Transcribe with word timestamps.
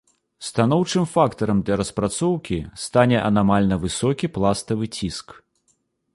Станоўчым 0.45 1.03
фактарам 1.15 1.59
для 1.67 1.77
распрацоўкі 1.81 2.57
стане 2.85 3.17
анамальна 3.29 3.75
высокі 3.85 4.25
пластавы 4.41 4.93
ціск. 4.99 5.27